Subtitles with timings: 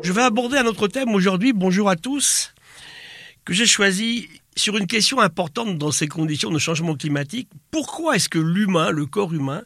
[0.00, 2.54] Je vais aborder un autre thème aujourd'hui, bonjour à tous,
[3.44, 7.48] que j'ai choisi sur une question importante dans ces conditions de changement climatique.
[7.72, 9.64] Pourquoi est-ce que l'humain, le corps humain,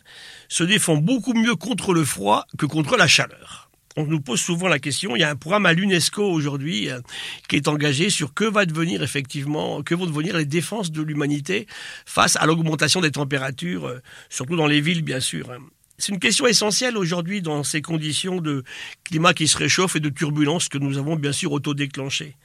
[0.48, 3.71] se défend beaucoup mieux contre le froid que contre la chaleur?
[3.96, 5.16] On nous pose souvent la question.
[5.16, 7.00] Il y a un programme à l'UNESCO aujourd'hui euh,
[7.48, 11.66] qui est engagé sur que va devenir effectivement, que vont devenir les défenses de l'humanité
[12.06, 14.00] face à l'augmentation des températures, euh,
[14.30, 15.50] surtout dans les villes, bien sûr.
[15.98, 18.64] C'est une question essentielle aujourd'hui dans ces conditions de
[19.04, 22.36] climat qui se réchauffe et de turbulences que nous avons bien sûr autodéclenchées.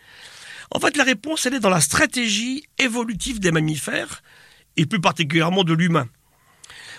[0.72, 4.22] En fait, la réponse, elle est dans la stratégie évolutive des mammifères,
[4.76, 6.08] et plus particulièrement de l'humain.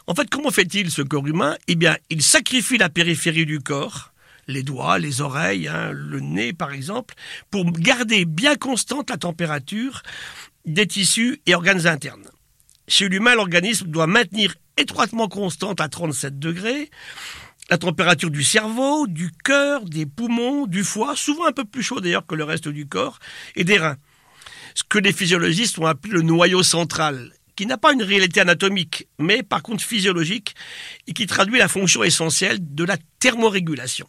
[0.06, 1.56] En fait, comment fait-il ce corps humain?
[1.68, 4.12] Eh bien, il sacrifie la périphérie du corps,
[4.48, 7.14] les doigts, les oreilles, hein, le nez par exemple,
[7.50, 10.02] pour garder bien constante la température
[10.64, 12.28] des tissus et organes internes.
[12.88, 16.90] Chez l'humain, l'organisme doit maintenir étroitement constante à 37 degrés
[17.70, 22.00] la température du cerveau, du cœur, des poumons, du foie, souvent un peu plus chaud
[22.00, 23.18] d'ailleurs que le reste du corps,
[23.56, 23.98] et des reins.
[24.74, 29.08] Ce que les physiologistes ont appelé le noyau central, qui n'a pas une réalité anatomique,
[29.18, 30.54] mais par contre physiologique,
[31.06, 34.08] et qui traduit la fonction essentielle de la thermorégulation.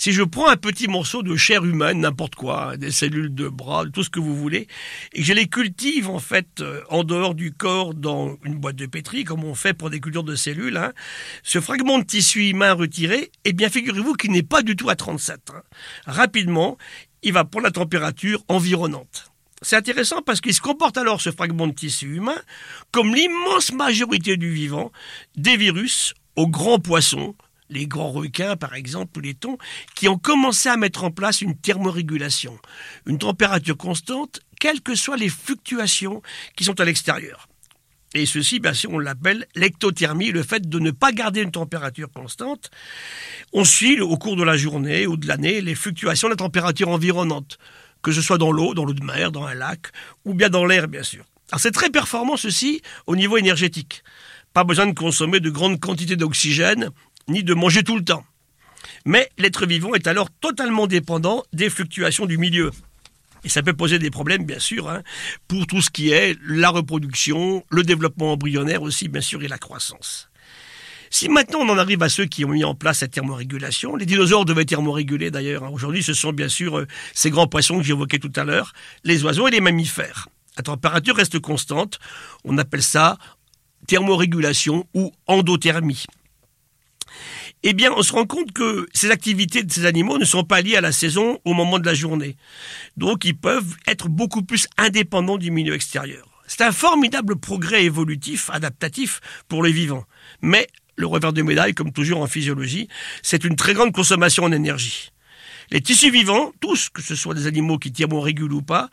[0.00, 3.84] Si je prends un petit morceau de chair humaine, n'importe quoi, des cellules de bras,
[3.92, 4.66] tout ce que vous voulez,
[5.12, 8.76] et que je les cultive en fait euh, en dehors du corps dans une boîte
[8.76, 10.94] de pétri, comme on fait pour des cultures de cellules, hein,
[11.42, 14.96] ce fragment de tissu humain retiré, eh bien figurez-vous qu'il n'est pas du tout à
[14.96, 15.50] 37.
[15.54, 15.60] Hein.
[16.06, 16.78] Rapidement,
[17.22, 19.30] il va prendre la température environnante.
[19.60, 22.40] C'est intéressant parce qu'il se comporte alors, ce fragment de tissu humain,
[22.90, 24.92] comme l'immense majorité du vivant,
[25.36, 27.34] des virus aux grands poissons,
[27.70, 29.58] les grands requins par exemple, ou les thons,
[29.94, 32.58] qui ont commencé à mettre en place une thermorégulation,
[33.06, 36.22] une température constante, quelles que soient les fluctuations
[36.56, 37.48] qui sont à l'extérieur.
[38.12, 42.10] Et ceci, bien sûr, on l'appelle l'ectothermie, le fait de ne pas garder une température
[42.12, 42.70] constante.
[43.52, 46.88] On suit au cours de la journée ou de l'année les fluctuations de la température
[46.88, 47.58] environnante,
[48.02, 49.92] que ce soit dans l'eau, dans l'eau de mer, dans un lac,
[50.24, 51.24] ou bien dans l'air, bien sûr.
[51.52, 54.02] Alors c'est très performant ceci au niveau énergétique.
[54.54, 56.90] Pas besoin de consommer de grandes quantités d'oxygène
[57.30, 58.24] ni de manger tout le temps.
[59.04, 62.70] Mais l'être vivant est alors totalement dépendant des fluctuations du milieu.
[63.44, 65.02] Et ça peut poser des problèmes, bien sûr, hein,
[65.48, 69.56] pour tout ce qui est la reproduction, le développement embryonnaire aussi, bien sûr, et la
[69.56, 70.28] croissance.
[71.12, 74.06] Si maintenant on en arrive à ceux qui ont mis en place cette thermorégulation, les
[74.06, 75.64] dinosaures devaient thermoréguler d'ailleurs.
[75.64, 75.70] Hein.
[75.72, 79.24] Aujourd'hui, ce sont bien sûr euh, ces grands poissons que j'évoquais tout à l'heure, les
[79.24, 80.28] oiseaux et les mammifères.
[80.56, 81.98] La température reste constante.
[82.44, 83.18] On appelle ça
[83.88, 86.04] thermorégulation ou endothermie
[87.62, 90.62] eh bien, on se rend compte que ces activités de ces animaux ne sont pas
[90.62, 92.36] liées à la saison au moment de la journée.
[92.96, 96.26] Donc, ils peuvent être beaucoup plus indépendants du milieu extérieur.
[96.46, 100.04] C'est un formidable progrès évolutif, adaptatif pour les vivants.
[100.40, 100.66] Mais
[100.96, 102.88] le revers de médaille, comme toujours en physiologie,
[103.22, 105.10] c'est une très grande consommation en énergie.
[105.70, 108.90] Les tissus vivants, tous, que ce soit des animaux qui thermorégulent ou pas,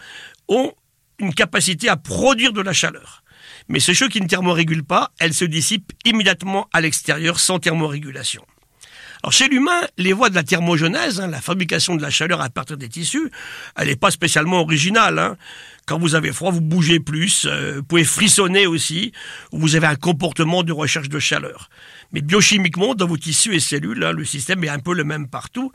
[0.47, 0.73] ont
[1.19, 3.23] une capacité à produire de la chaleur.
[3.69, 8.45] Mais ce choses qui ne thermorégulent pas, elles se dissipent immédiatement à l'extérieur sans thermorégulation.
[9.23, 12.49] Alors chez l'humain, les voies de la thermogenèse, hein, la fabrication de la chaleur à
[12.49, 13.31] partir des tissus,
[13.75, 15.17] elle n'est pas spécialement originale.
[15.17, 15.37] Hein.
[15.87, 19.13] Quand vous avez froid, vous bougez plus, euh, vous pouvez frissonner aussi,
[19.51, 21.69] vous avez un comportement de recherche de chaleur.
[22.11, 25.27] Mais biochimiquement, dans vos tissus et cellules, hein, le système est un peu le même
[25.27, 25.71] partout.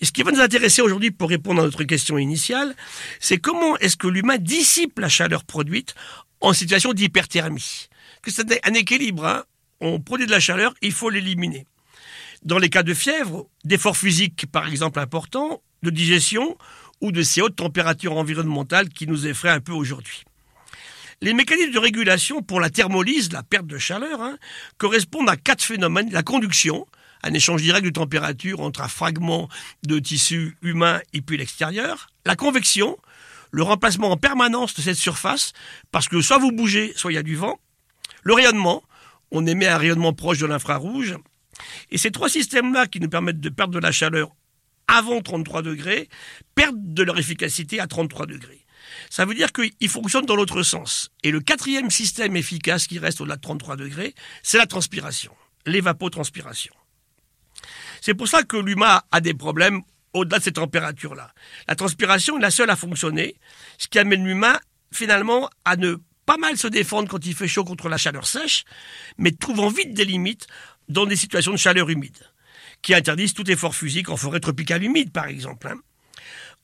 [0.00, 2.74] Et ce qui va nous intéresser aujourd'hui pour répondre à notre question initiale,
[3.20, 5.94] c'est comment est-ce que l'humain dissipe la chaleur produite
[6.40, 7.88] en situation d'hyperthermie?
[8.26, 9.46] C'est un équilibre.
[9.80, 11.66] On produit de la chaleur, il faut l'éliminer.
[12.44, 16.56] Dans les cas de fièvre, d'efforts physiques par exemple importants, de digestion
[17.00, 20.24] ou de ces hautes températures environnementales qui nous effraient un peu aujourd'hui.
[21.20, 24.38] Les mécanismes de régulation pour la thermolyse, la perte de chaleur, hein,
[24.78, 26.10] correspondent à quatre phénomènes.
[26.12, 26.86] La conduction,
[27.24, 29.48] un échange direct de température entre un fragment
[29.84, 32.08] de tissu humain et puis l'extérieur.
[32.24, 32.96] La convection,
[33.50, 35.54] le remplacement en permanence de cette surface,
[35.90, 37.58] parce que soit vous bougez, soit il y a du vent.
[38.22, 38.84] Le rayonnement,
[39.32, 41.16] on émet un rayonnement proche de l'infrarouge.
[41.90, 44.30] Et ces trois systèmes-là qui nous permettent de perdre de la chaleur
[44.86, 46.08] avant 33 degrés
[46.54, 48.64] perdent de leur efficacité à 33 degrés.
[49.10, 51.10] Ça veut dire qu'ils fonctionnent dans l'autre sens.
[51.22, 55.32] Et le quatrième système efficace qui reste au-delà de 33 degrés, c'est la transpiration,
[55.66, 56.72] l'évapotranspiration.
[58.00, 59.82] C'est pour ça que l'humain a des problèmes
[60.14, 61.32] au-delà de ces températures-là.
[61.68, 63.36] La transpiration est la seule à fonctionner,
[63.76, 64.58] ce qui amène l'humain
[64.90, 65.96] finalement à ne
[66.28, 68.64] pas mal se défendre quand il fait chaud contre la chaleur sèche,
[69.16, 70.46] mais trouvant vite des limites
[70.90, 72.18] dans des situations de chaleur humide,
[72.82, 75.68] qui interdisent tout effort physique en forêt tropicale humide, par exemple.
[75.68, 75.80] Hein.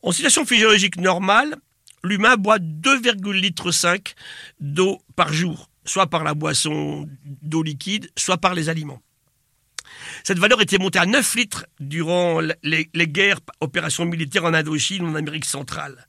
[0.03, 1.57] En situation physiologique normale,
[2.03, 3.71] l'humain boit 2,5 litres
[4.61, 9.01] d'eau par jour, soit par la boisson d'eau liquide, soit par les aliments.
[10.25, 15.05] Cette valeur était montée à 9 litres durant les, les guerres, opérations militaires en Indochine
[15.05, 16.07] ou en Amérique centrale.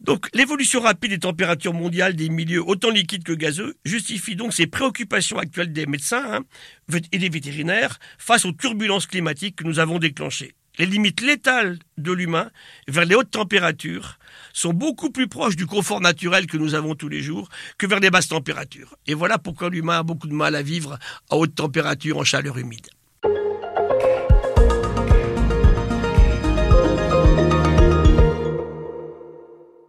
[0.00, 4.66] Donc l'évolution rapide des températures mondiales des milieux autant liquides que gazeux justifie donc ces
[4.66, 9.98] préoccupations actuelles des médecins hein, et des vétérinaires face aux turbulences climatiques que nous avons
[9.98, 10.54] déclenchées.
[10.78, 12.50] Les limites létales de l'humain
[12.86, 14.18] vers les hautes températures
[14.52, 17.48] sont beaucoup plus proches du confort naturel que nous avons tous les jours
[17.78, 18.94] que vers les basses températures.
[19.08, 20.96] Et voilà pourquoi l'humain a beaucoup de mal à vivre
[21.30, 22.88] à haute température en chaleur humide.